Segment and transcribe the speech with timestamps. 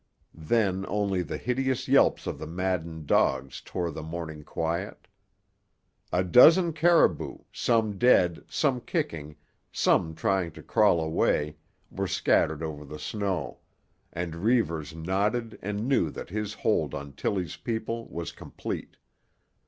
[0.33, 5.05] Then only the hideous yelps of the maddened dogs tore the morning quiet.
[6.11, 9.35] A dozen caribou, some dead, some kicking,
[9.71, 11.57] some trying to crawl away,
[11.91, 13.59] were scattered over the snow,
[14.11, 18.97] and Reivers nodded and knew that his hold on Tillie's people was complete.